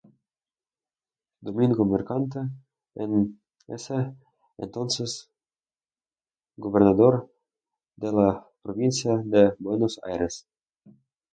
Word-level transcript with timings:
Domingo 1.41 1.85
Mercante, 1.85 2.39
en 2.95 3.39
ese 3.67 4.15
entonces 4.57 5.29
Gobernador 6.57 7.31
de 7.97 8.11
la 8.11 8.47
Provincia 8.63 9.21
de 9.23 9.53
Buenos 9.59 9.99
Aires. 10.03 10.47